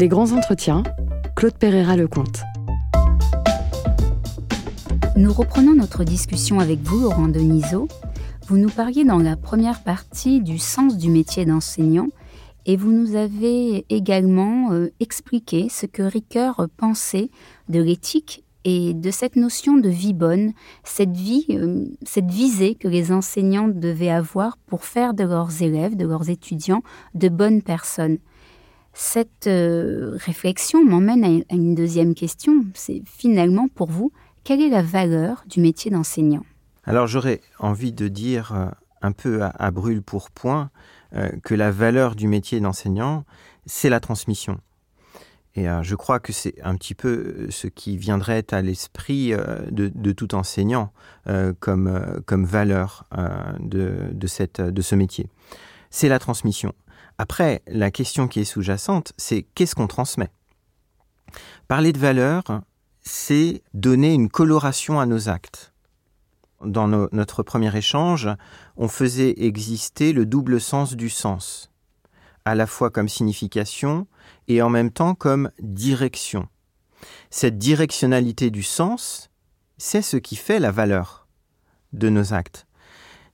[0.00, 0.82] Les grands entretiens,
[1.36, 2.40] Claude Pereira Lecomte.
[5.14, 7.86] Nous reprenons notre discussion avec vous, Laurent Denisot.
[8.46, 12.06] Vous nous parliez dans la première partie du sens du métier d'enseignant
[12.64, 17.28] et vous nous avez également euh, expliqué ce que Ricoeur pensait
[17.68, 22.88] de l'éthique et de cette notion de vie bonne, cette vie, euh, cette visée que
[22.88, 26.82] les enseignants devaient avoir pour faire de leurs élèves, de leurs étudiants,
[27.14, 28.16] de bonnes personnes.
[28.92, 32.64] Cette euh, réflexion m'emmène à une deuxième question.
[32.74, 34.12] C'est finalement pour vous,
[34.44, 36.44] quelle est la valeur du métier d'enseignant?
[36.84, 38.66] Alors j'aurais envie de dire euh,
[39.02, 40.70] un peu à, brûle pour point
[41.42, 43.24] que la valeur du métier d'enseignant,
[43.66, 44.60] c'est la transmission.
[45.56, 49.32] Et euh, je crois que c'est un petit peu euh, ce qui viendrait à l'esprit
[49.32, 50.92] euh, de, tout enseignant
[51.60, 53.04] comme, comme valeur
[53.60, 55.28] de, cette, de ce métier.
[55.90, 56.72] C'est la transmission.
[57.22, 60.30] Après, la question qui est sous-jacente, c'est qu'est-ce qu'on transmet?
[61.68, 62.42] Parler de valeur,
[63.02, 65.74] c'est donner une coloration à nos actes.
[66.64, 68.30] Dans notre premier échange,
[68.78, 71.70] on faisait exister le double sens du sens,
[72.46, 74.06] à la fois comme signification
[74.48, 76.48] et en même temps comme direction.
[77.28, 79.28] Cette directionnalité du sens,
[79.76, 81.28] c'est ce qui fait la valeur
[81.92, 82.66] de nos actes.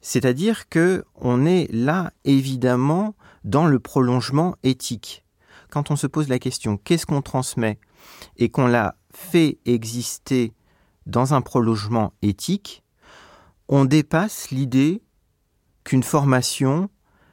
[0.01, 3.15] C'est-à-dire que on est là évidemment
[3.47, 5.25] dans le prolongement éthique.
[5.71, 7.79] Quand on se pose la question qu'est-ce qu'on transmet
[8.37, 10.53] et qu'on l'a fait exister
[11.07, 12.83] dans un prolongement éthique,
[13.69, 15.03] on dépasse l'idée
[15.85, 16.91] qu'une formation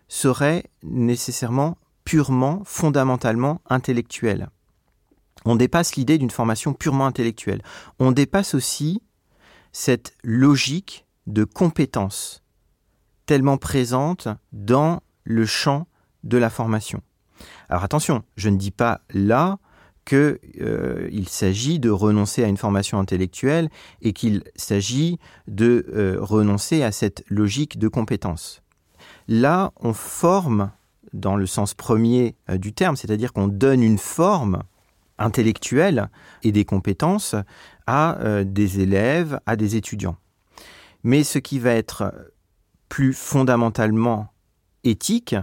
[0.08, 4.50] serait nécessairement purement, fondamentalement intellectuelle.
[5.46, 7.62] On dépasse l'idée d'une formation purement intellectuelle.
[8.00, 9.02] On dépasse aussi
[9.72, 12.44] cette logique de compétence
[13.26, 15.88] tellement présente dans le champ
[16.24, 17.02] de la formation.
[17.70, 19.60] Alors attention, je ne dis pas là
[20.06, 23.70] qu'il euh, s'agit de renoncer à une formation intellectuelle
[24.02, 28.62] et qu'il s'agit de euh, renoncer à cette logique de compétence.
[29.28, 30.72] Là, on forme
[31.14, 34.64] dans le sens premier euh, du terme, c'est-à-dire qu'on donne une forme
[35.18, 36.10] intellectuelle
[36.42, 37.36] et des compétences
[37.86, 40.18] à des élèves, à des étudiants.
[41.04, 42.14] Mais ce qui va être
[42.90, 44.34] plus fondamentalement
[44.84, 45.36] éthique,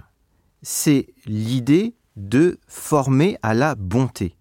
[0.62, 4.36] c'est l'idée de former à la bonté,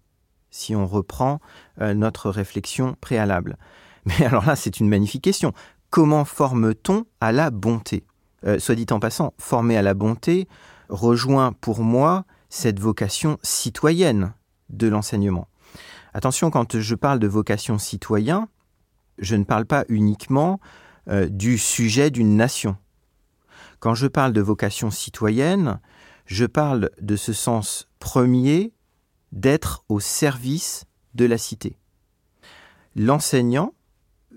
[0.50, 1.40] si on reprend
[1.80, 3.56] euh, notre réflexion préalable.
[4.06, 5.52] Mais alors là, c'est une magnifique question.
[5.90, 8.04] Comment forme-t-on à la bonté?
[8.58, 10.48] Soit dit en passant, former à la bonté,
[10.88, 14.32] rejoint pour moi cette vocation citoyenne
[14.70, 15.48] de l'enseignement.
[16.14, 18.48] Attention, quand je parle de vocation citoyen,
[19.18, 20.60] je ne parle pas uniquement
[21.08, 22.76] euh, du sujet d'une nation.
[23.78, 25.80] Quand je parle de vocation citoyenne,
[26.30, 28.72] je parle de ce sens premier
[29.32, 31.76] d'être au service de la cité.
[32.94, 33.74] L'enseignant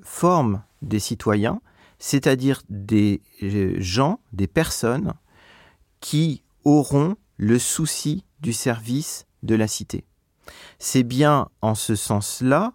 [0.02, 1.62] forme des citoyens,
[2.00, 5.14] c'est-à-dire des euh, gens, des personnes
[6.00, 10.04] qui auront le souci du service de la cité.
[10.80, 12.74] C'est bien en ce sens-là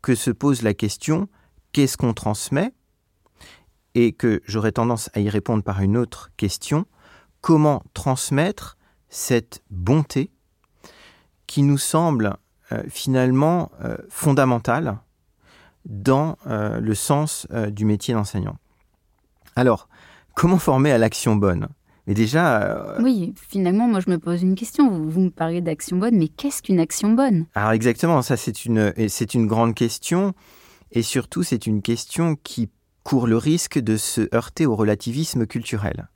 [0.00, 1.28] que se pose la question
[1.72, 2.72] qu'est-ce qu'on transmet?
[3.94, 6.86] Et que j'aurais tendance à y répondre par une autre question
[7.46, 8.76] comment transmettre
[9.08, 10.32] cette bonté
[11.46, 12.38] qui nous semble
[12.72, 14.98] euh, finalement euh, fondamentale
[15.84, 18.56] dans euh, le sens du métier d'enseignant.
[19.54, 19.88] Alors,
[20.34, 21.68] comment former à l'action bonne?
[22.08, 22.96] Mais déjà.
[22.98, 24.90] Oui, finalement, moi, je me pose une question.
[24.90, 27.46] Vous, me parlez d'action bonne, mais qu'est-ce qu'une action bonne?
[27.54, 30.34] Alors, exactement, ça, c'est une, c'est une grande question.
[30.90, 32.70] Et surtout, c'est une question qui
[33.04, 36.08] court le risque de se heurter au relativisme culturel.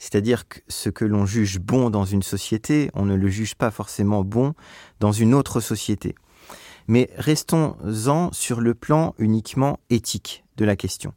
[0.00, 3.70] C'est-à-dire que ce que l'on juge bon dans une société, on ne le juge pas
[3.70, 4.54] forcément bon
[4.98, 6.16] dans une autre société.
[6.88, 11.12] Mais restons-en sur le plan uniquement éthique de la question.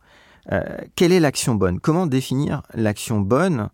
[0.51, 0.61] Euh,
[0.95, 1.79] quelle est l'action bonne?
[1.79, 3.69] Comment définir l'action bonne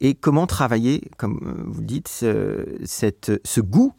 [0.00, 3.94] et comment travailler, comme euh, vous dites, ce, ce goût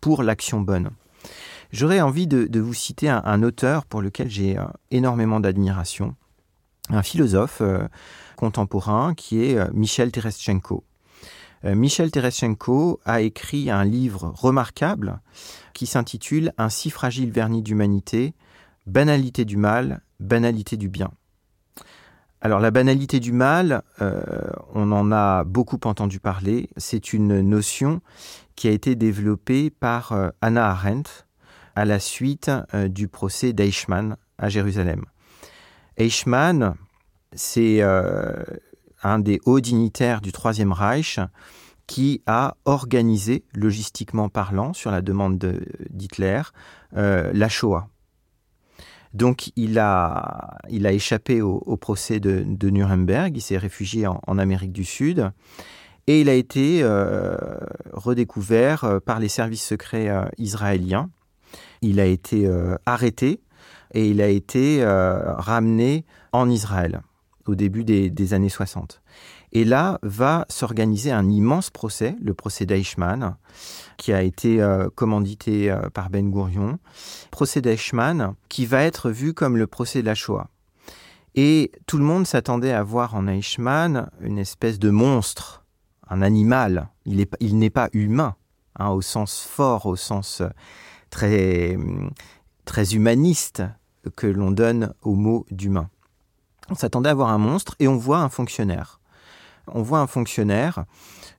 [0.00, 0.90] pour l'action bonne?
[1.72, 6.14] J'aurais envie de, vous citer un, auteur pour lequel j'ai euh, énormément d'admiration,
[6.90, 7.86] un philosophe euh,
[8.36, 10.84] contemporain qui est Michel Terestchenko.
[11.64, 15.20] Michel Terestchenko a écrit un livre remarquable
[15.72, 18.34] qui s'intitule Un si fragile vernis d'humanité,
[18.86, 21.10] banalité du mal, banalité du bien.
[22.40, 24.20] Alors la banalité du mal, euh,
[24.74, 26.68] on en a beaucoup entendu parler.
[26.76, 28.00] C'est une notion
[28.54, 31.10] qui a été développée par euh, Anna Arendt
[31.74, 35.04] à la suite euh, du procès d'Eichmann à Jérusalem.
[35.96, 36.74] Eichmann,
[37.34, 41.18] c'est un des hauts dignitaires du Troisième Reich
[41.86, 45.38] qui a organisé, logistiquement parlant, sur la demande
[45.90, 46.42] d'Hitler,
[46.96, 47.88] euh, la Shoah.
[49.14, 55.30] Donc il a, échappé au, procès de, Nuremberg, il s'est réfugié en, Amérique du Sud
[56.06, 57.36] et il a été euh,
[57.92, 61.08] redécouvert euh, par les services secrets israéliens.
[61.80, 62.50] Il a été
[62.84, 63.40] arrêté
[63.92, 67.02] et il a été ramené en Israël
[67.46, 69.02] au début des, années 60.
[69.52, 73.36] Et là va s'organiser un immense procès, le procès d'Eichmann,
[73.96, 76.78] qui a été euh, commandité euh, par Ben Gourion.
[77.30, 80.48] Procès d'Eichmann qui va être vu comme le procès de la Shoah.
[81.34, 85.64] Et tout le monde s'attendait à voir en Eichmann une espèce de monstre,
[86.08, 86.88] un animal.
[87.04, 88.36] Il n'est pas humain,
[88.78, 90.48] hein, au sens fort, au sens euh,
[91.10, 91.78] très,
[92.66, 93.62] très humaniste
[94.14, 95.88] que l'on donne au mot d'humain.
[96.68, 99.00] On s'attendait à voir un monstre et on voit un fonctionnaire
[99.72, 100.84] on voit un fonctionnaire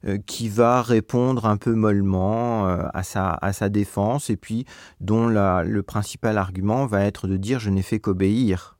[0.05, 4.65] euh, qui va répondre un peu mollement euh, à, sa, défense et puis
[4.99, 8.77] dont le principal argument va être de dire je n'ai fait qu'obéir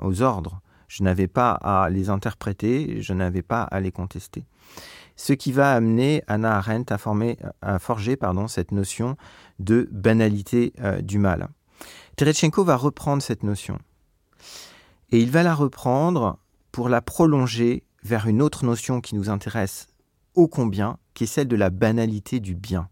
[0.00, 0.60] aux ordres.
[0.88, 4.44] Je n'avais pas à les interpréter, je n'avais pas à les contester.
[5.16, 9.16] Ce qui va amener Anna Arendt à, forger cette notion
[9.58, 11.48] de banalité euh, du mal.
[12.16, 13.78] Terechenko va reprendre cette notion.
[15.10, 16.38] Et il va la reprendre
[16.72, 19.86] pour la prolonger vers une autre notion qui nous intéresse
[20.34, 22.88] ô combien, qui est celle de la banalité du bien.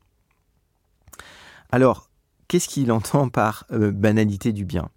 [1.70, 2.10] Alors,
[2.48, 4.90] qu'est-ce qu'il entend par euh, banalité du bien?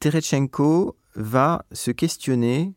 [0.00, 2.74] Terechenko va se questionner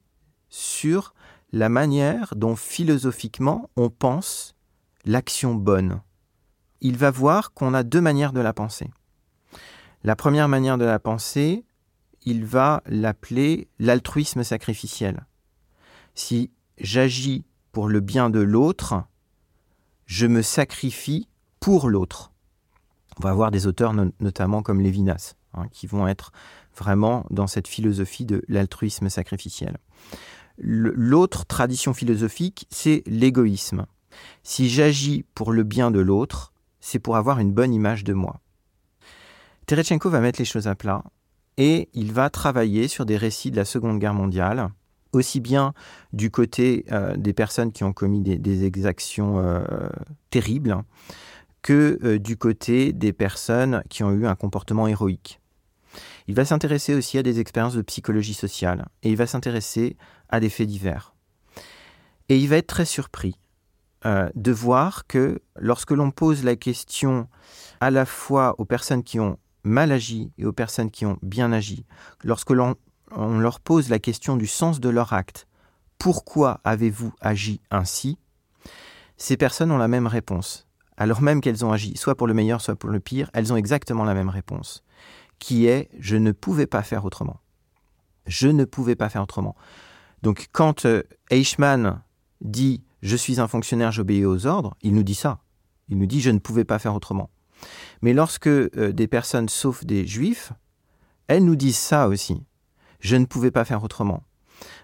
[0.49, 1.13] sur
[1.51, 4.55] la manière dont philosophiquement on pense
[5.05, 6.01] l'action bonne.
[6.81, 8.89] Il va voir qu'on a deux manières de la penser.
[10.03, 11.63] La première manière de la penser,
[12.23, 15.25] il va l'appeler l'altruisme sacrificiel.
[16.13, 19.03] Si j'agis pour le bien de l'autre,
[20.05, 21.29] je me sacrifie
[21.61, 22.33] pour l'autre.
[23.17, 26.33] On va avoir des auteurs notamment comme Lévinas, hein, qui vont être
[26.75, 29.77] vraiment dans cette philosophie de l'altruisme sacrificiel.
[30.57, 33.85] L'autre tradition philosophique, c'est l'égoïsme.
[34.43, 38.42] Si j'agis pour le bien de l'autre, c'est pour avoir une bonne image de moi.
[39.65, 41.03] Terechenko va mettre les choses à plat
[41.57, 44.69] et il va travailler sur des récits de la Seconde Guerre mondiale
[45.13, 45.73] aussi bien
[46.11, 49.63] du côté euh, des personnes qui ont commis des, exactions euh,
[50.31, 50.83] terribles
[51.61, 55.39] que euh, du côté des personnes qui ont eu un comportement héroïque.
[56.27, 59.95] Il va s'intéresser aussi à des expériences de psychologie sociale et il va s'intéresser
[60.29, 61.13] à des faits divers.
[62.29, 63.35] Et il va être très surpris
[64.35, 67.29] de voir que lorsque l'on pose la question
[67.79, 71.51] à la fois aux personnes qui ont mal agi et aux personnes qui ont bien
[71.51, 71.85] agi,
[72.23, 72.75] lorsque l'on
[73.15, 75.47] on leur pose la question du sens de leur acte.
[75.97, 78.17] Pourquoi avez-vous agi ainsi?
[79.17, 80.67] Ces personnes ont la même réponse.
[80.97, 83.55] Alors même qu'elles ont agi soit pour le meilleur, soit pour le pire, elles ont
[83.55, 84.83] exactement la même réponse,
[85.39, 87.39] qui est je ne pouvais pas faire autrement.
[88.25, 89.55] Je ne pouvais pas faire autrement.
[90.21, 92.01] Donc quand euh, Eichmann
[92.41, 95.39] dit je suis un fonctionnaire, j'obéis aux ordres, il nous dit ça.
[95.89, 97.29] Il nous dit je ne pouvais pas faire autrement.
[98.01, 100.53] Mais lorsque euh, des personnes sauf des juifs,
[101.27, 102.43] elles nous disent ça aussi.
[102.99, 104.23] Je ne pouvais pas faire autrement.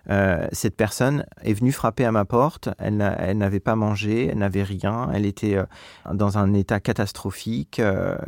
[0.10, 4.64] Euh, cette personne est venue frapper à ma porte, elle n'avait pas mangé, elle n'avait
[4.64, 5.66] rien, elle était euh,
[6.14, 7.82] dans un état catastrophique,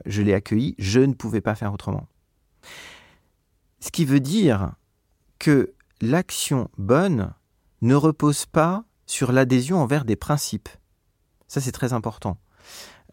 [0.05, 2.07] je l'ai accueillie, je ne pouvais pas faire autrement.
[3.79, 4.73] Ce qui veut dire
[5.39, 7.33] que l'action bonne
[7.81, 10.69] ne repose pas sur l'adhésion envers des principes.
[11.47, 12.37] Ça, c'est très important.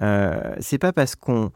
[0.02, 1.50] Euh, c'est pas parce qu'on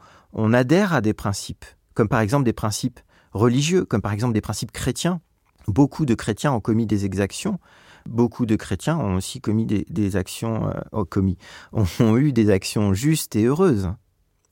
[0.53, 2.99] adhère à des principes, comme par exemple des principes
[3.31, 5.21] religieux, comme par exemple des principes chrétiens.
[5.67, 7.59] Beaucoup de chrétiens ont commis des exactions.
[8.05, 11.37] Beaucoup de chrétiens ont aussi commis des, actions, euh, commis,
[11.71, 13.89] ont, eu des actions justes et heureuses.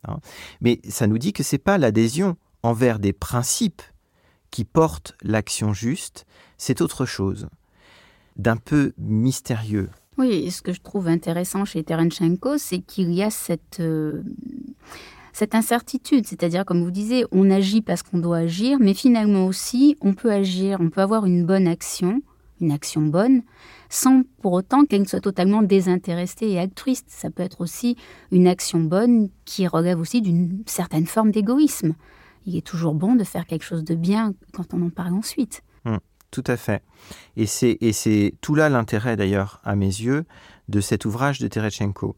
[0.07, 0.19] Hein.
[0.62, 3.81] Mais ça nous dit que c'est pas l'adhésion envers des principes
[4.51, 6.25] qui portent l'action juste,
[6.57, 7.48] c'est autre chose,
[8.38, 9.89] d'un peu mystérieux.
[10.17, 14.23] Oui, ce que je trouve intéressant chez Terenchenko, c'est qu'il y a cette, euh,
[15.31, 19.95] cette incertitude, c'est-à-dire comme vous disiez, on agit parce qu'on doit agir, mais finalement aussi,
[20.01, 22.21] on peut agir, on peut avoir une bonne action,
[22.59, 23.41] une action bonne,
[23.89, 27.07] sans pour autant qu'elle soit totalement désintéressée et altruiste.
[27.09, 27.95] Ça peut être aussi
[28.31, 31.95] une action bonne qui relève aussi d'une certaine forme d'égoïsme.
[32.45, 35.61] Il est toujours bon de faire quelque chose de bien quand on en parle ensuite.
[35.85, 35.99] Hum,
[36.31, 36.81] tout à fait.
[37.35, 40.25] Et c'est tout là l'intérêt d'ailleurs, à mes yeux,
[40.69, 42.15] de cet ouvrage de Terechenko,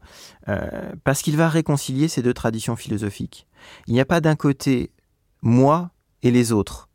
[0.48, 3.46] euh, parce qu'il va réconcilier ces deux traditions philosophiques.
[3.86, 4.90] Il n'y a pas d'un côté
[5.42, 5.90] moi
[6.22, 6.88] et les autres,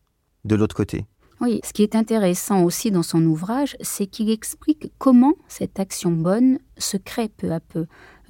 [0.45, 1.05] de l'autre côté.
[1.41, 6.11] Oui, ce qui est intéressant aussi dans son ouvrage, c'est qu'il explique comment cette action
[6.11, 7.85] bonne se crée peu à peu.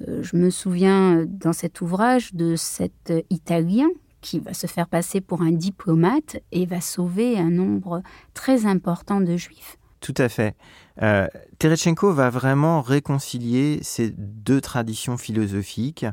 [0.06, 3.88] Euh, je me souviens dans cet ouvrage de cet Italien
[4.20, 8.02] qui va se faire passer pour un diplomate et va sauver un nombre
[8.34, 9.78] très important de juifs.
[10.00, 10.56] Tout à fait.
[11.02, 16.06] Euh, Terechenko va vraiment réconcilier ces deux traditions philosophiques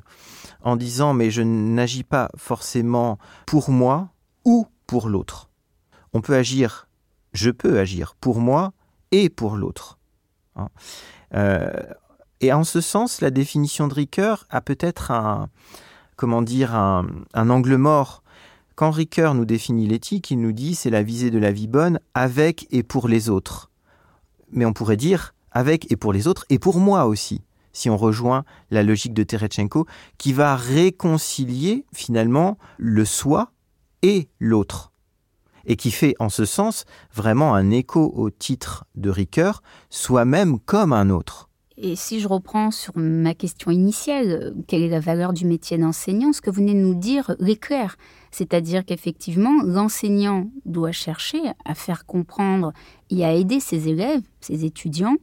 [0.61, 4.09] en disant mais je n'agis pas forcément pour moi
[4.45, 5.49] ou pour l'autre.
[6.13, 6.89] On peut agir,
[7.33, 8.73] je peux agir pour moi
[9.11, 9.99] et pour l'autre.
[10.55, 10.69] Hein.
[11.33, 11.71] Euh,
[12.39, 15.49] et en ce sens, la définition de Ricoeur a peut-être un,
[16.17, 18.23] comment dire, un, angle mort.
[18.75, 21.99] Quand Ricoeur nous définit l'éthique, il nous dit c'est la visée de la vie bonne
[22.13, 23.71] avec et pour les autres
[24.51, 27.41] mais on pourrait dire avec et pour les autres et pour moi aussi,
[27.73, 29.85] si on rejoint la logique de Terechenko,
[30.17, 33.51] qui va réconcilier finalement le soi
[34.01, 34.91] et l'autre,
[35.65, 40.93] et qui fait en ce sens vraiment un écho au titre de Ricoeur, soi-même comme
[40.93, 41.46] un autre.
[41.79, 46.33] Et si je reprends sur ma question initiale, quelle est la valeur du métier d'enseignant
[46.33, 47.97] Ce que vous venez de nous dire l'éclaire.
[48.31, 52.73] C'est-à-dire qu'effectivement, l'enseignant doit chercher à faire comprendre
[53.11, 55.17] et à aider ses élèves, ses étudiants,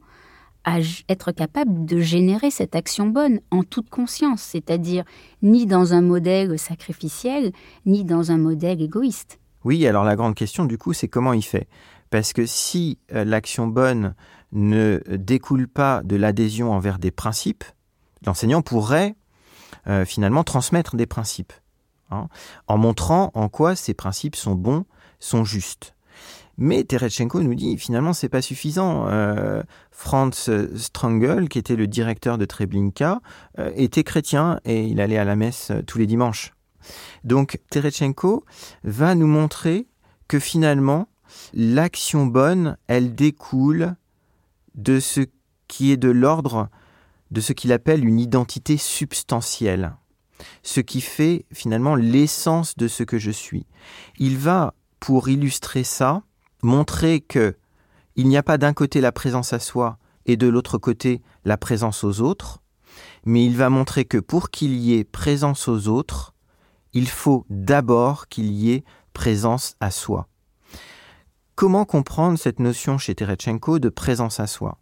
[0.63, 5.05] à être capable de générer cette action bonne en toute conscience, c'est-à-dire
[5.43, 7.51] ni dans un modèle sacrificiel,
[7.85, 9.41] ni dans un modèle égoïste.
[9.65, 11.69] Oui, alors la grande question du coup, c'est comment il fait?
[12.11, 14.15] Parce que si euh, l'action bonne
[14.55, 17.65] ne découle pas de l'adhésion envers des principes,
[18.25, 19.15] l'enseignant pourrait
[19.87, 21.53] euh, finalement transmettre des principes,
[22.11, 22.29] hein,
[22.69, 24.87] en montrant en quoi ces principes sont bons,
[25.19, 25.95] sont justes.
[26.57, 29.09] Mais Terechenko nous dit finalement c'est pas suffisant.
[29.09, 33.21] Euh, Franz Strangel, qui était le directeur de Treblinka,
[33.59, 36.55] euh, était chrétien et il allait à la messe tous les dimanches.
[37.25, 38.45] Donc Terechenko
[38.85, 39.89] va nous montrer
[40.29, 41.09] que finalement
[41.55, 43.97] l'action bonne, elle découle
[44.75, 45.21] de ce
[45.69, 46.69] qui est de l'ordre
[47.31, 49.97] de ce qu'il appelle une identité substantielle,
[50.63, 53.67] ce qui fait finalement l'essence de ce que je suis.
[54.19, 56.23] Il va, pour illustrer ça,
[56.63, 57.57] montrer que
[58.17, 61.57] il n'y a pas d'un côté la présence à soi et de l'autre côté la
[61.57, 62.63] présence aux autres,
[63.25, 66.35] mais il va montrer que pour qu'il y ait présence aux autres,
[66.93, 70.29] il faut d'abord qu'il y ait présence à soi.
[71.57, 74.79] Comment comprendre cette notion chez Terechenko de présence à soi?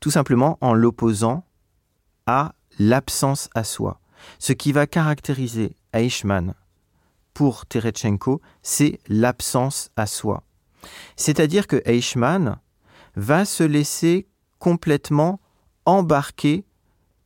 [0.00, 1.44] Tout simplement en l'opposant
[2.26, 4.00] à l'absence à soi.
[4.40, 6.54] Ce qui va caractériser Eichmann
[7.34, 10.42] pour Terechenko, c'est l'absence à soi.
[11.14, 12.58] C'est-à-dire que Eichmann
[13.14, 14.26] va se laisser
[14.58, 15.38] complètement
[15.84, 16.64] embarquer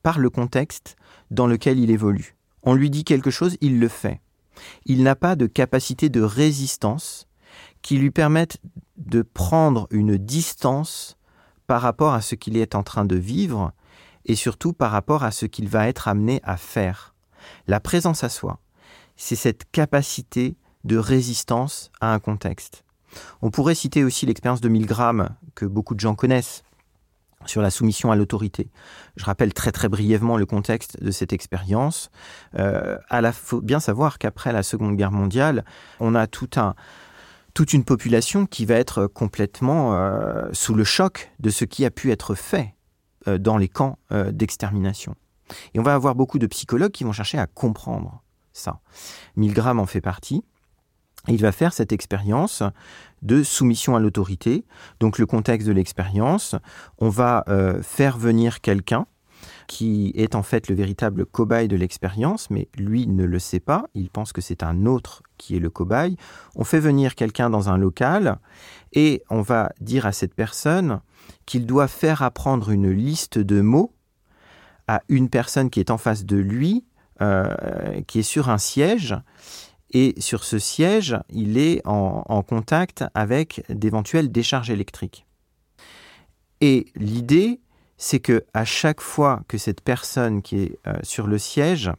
[0.02, 0.96] par le contexte
[1.30, 2.36] dans lequel il évolue.
[2.62, 4.20] On lui dit quelque chose, il le fait.
[4.84, 7.26] Il n'a pas de capacité de résistance
[7.80, 8.58] qui lui permettent
[9.06, 11.16] de prendre une distance
[11.66, 13.72] par rapport à ce qu'il est en train de vivre
[14.24, 17.14] et surtout par rapport à ce qu'il va être amené à faire.
[17.66, 18.60] La présence à soi,
[19.16, 22.84] c'est cette capacité de résistance à un contexte.
[23.42, 26.62] On pourrait citer aussi l'expérience de Milgram que beaucoup de gens connaissent
[27.44, 28.68] sur la soumission à l'autorité.
[29.16, 32.10] Je rappelle très très brièvement le contexte de cette expérience.
[32.58, 35.64] Euh, il faut bien savoir qu'après la Seconde Guerre mondiale,
[35.98, 36.74] on a tout un,
[37.54, 41.90] toute une population qui va être complètement euh, sous le choc de ce qui a
[41.90, 42.74] pu être fait
[43.28, 45.14] euh, dans les camps euh, d'extermination.
[45.74, 48.80] Et on va avoir beaucoup de psychologues qui vont chercher à comprendre ça.
[49.36, 50.44] Milgram en fait partie.
[51.28, 52.64] Il va faire cette expérience
[53.20, 54.64] de soumission à l'autorité.
[54.98, 56.56] Donc le contexte de l'expérience,
[56.98, 57.44] on va
[57.82, 59.06] faire venir quelqu'un
[59.66, 63.84] qui est en fait le véritable cobaye de l'expérience, mais lui ne le sait pas,
[63.94, 66.16] il pense que c'est un autre qui est le cobaye.
[66.54, 68.38] On fait venir quelqu'un dans un local
[68.92, 71.00] et on va dire à cette personne
[71.46, 73.94] qu'il doit faire apprendre une liste de mots
[74.88, 76.84] à une personne qui est en face de lui,
[77.20, 79.16] euh, qui est sur un siège,
[79.92, 85.26] et sur ce siège, il est en, en contact avec d'éventuelles décharges électriques.
[86.60, 87.60] Et l'idée,
[88.04, 91.92] c'est que à chaque fois que cette personne qui est euh, sur le siège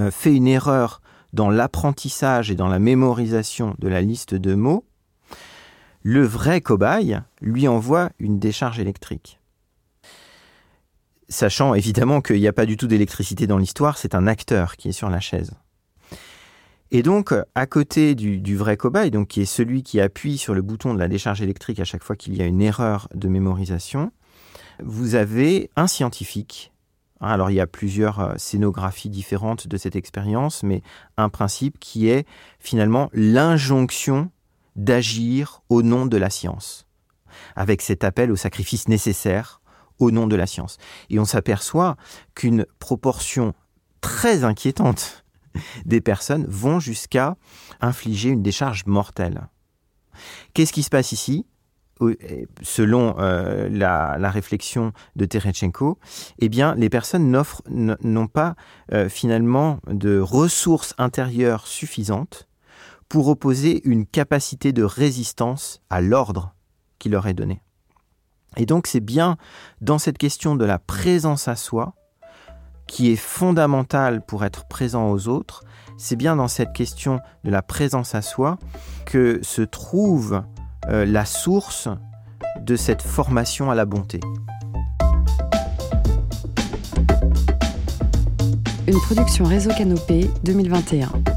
[0.00, 1.00] euh, fait une erreur
[1.32, 4.84] dans l'apprentissage et dans la mémorisation de la liste de mots,
[6.02, 9.38] le vrai cobaye lui envoie une décharge électrique.
[11.28, 14.88] Sachant évidemment qu'il n'y a pas du tout d'électricité dans l'histoire, c'est un acteur qui
[14.88, 15.52] est sur la chaise.
[16.90, 20.62] Et donc, à côté du, vrai cobaye, donc qui est celui qui appuie sur le
[20.62, 24.10] bouton de la décharge électrique à chaque fois qu'il y a une erreur de mémorisation,
[24.82, 26.72] vous avez un scientifique.
[27.20, 30.82] Hein, alors il y a plusieurs euh, scénographies différentes de cette expérience, mais
[31.16, 32.26] un principe qui est
[32.58, 34.30] finalement l'injonction
[34.76, 36.86] d'agir au nom de la science,
[37.54, 39.60] avec cet appel au sacrifice nécessaire
[39.98, 40.78] au nom de la science.
[41.10, 41.96] Et on s'aperçoit
[42.34, 43.54] qu'une proportion
[44.00, 45.24] très inquiétante
[45.84, 47.36] des personnes vont jusqu'à
[47.80, 49.48] infliger une décharge mortelle.
[50.52, 51.46] Qu'est-ce qui se passe ici?
[52.62, 55.98] Selon euh, la, réflexion de Terechenko,
[56.38, 57.30] eh bien, les personnes
[57.70, 58.56] n'ont pas
[58.92, 62.48] euh, finalement de ressources intérieures suffisantes
[63.08, 66.54] pour opposer une capacité de résistance à l'ordre
[66.98, 67.62] qui leur est donné.
[68.56, 69.36] Et donc, c'est bien
[69.80, 71.94] dans cette question de la présence à soi,
[72.86, 75.64] qui est fondamentale pour être présent aux autres,
[75.96, 78.58] c'est bien dans cette question de la présence à soi
[79.06, 80.42] que se trouve
[80.88, 81.88] euh, la source
[82.60, 84.20] de cette formation à la bonté.
[88.86, 91.33] Une production Réseau Canopé 2021.